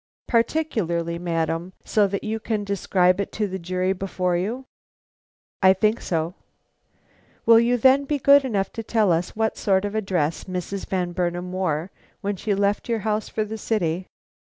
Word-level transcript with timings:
"Particularly, 0.27 1.19
madam; 1.19 1.73
so 1.85 2.07
that 2.07 2.23
you 2.23 2.39
can 2.39 2.63
describe 2.63 3.19
it 3.21 3.31
to 3.33 3.47
the 3.47 3.59
jury 3.59 3.93
before 3.93 4.35
you?" 4.35 4.65
"I 5.61 5.73
think 5.73 6.01
so." 6.01 6.33
"Will 7.45 7.59
you, 7.59 7.77
then, 7.77 8.05
be 8.05 8.17
good 8.17 8.43
enough 8.43 8.73
to 8.73 8.81
tell 8.81 9.11
us 9.11 9.35
what 9.35 9.57
sort 9.57 9.85
of 9.85 9.93
a 9.93 10.01
dress 10.01 10.45
Mrs. 10.45 10.87
Van 10.87 11.11
Burnam 11.11 11.51
wore 11.51 11.91
when 12.21 12.35
she 12.35 12.55
left 12.55 12.89
your 12.89 13.01
house 13.05 13.29
for 13.29 13.45
the 13.45 13.59
city?" 13.59 14.07